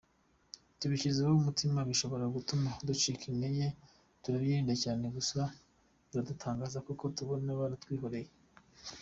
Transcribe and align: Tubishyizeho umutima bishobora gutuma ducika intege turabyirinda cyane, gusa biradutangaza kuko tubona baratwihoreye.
Tubishyizeho 0.79 1.31
umutima 1.35 1.79
bishobora 1.89 2.25
gutuma 2.35 2.69
ducika 2.87 3.23
intege 3.31 3.65
turabyirinda 4.21 4.73
cyane, 4.83 5.05
gusa 5.17 5.39
biradutangaza 6.09 6.77
kuko 6.87 7.03
tubona 7.17 7.49
baratwihoreye. 7.59 8.29